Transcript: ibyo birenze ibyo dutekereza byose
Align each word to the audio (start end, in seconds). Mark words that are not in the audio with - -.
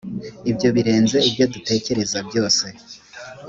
ibyo 0.51 0.69
birenze 0.75 1.17
ibyo 1.29 1.45
dutekereza 1.53 2.17
byose 2.27 2.65